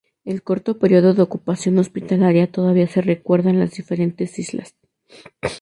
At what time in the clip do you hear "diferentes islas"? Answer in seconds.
3.75-4.75